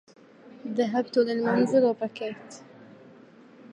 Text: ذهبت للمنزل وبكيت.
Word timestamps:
ذهبت 0.67 1.17
للمنزل 1.17 1.85
وبكيت. 1.85 2.55